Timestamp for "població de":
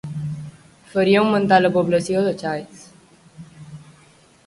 1.77-2.35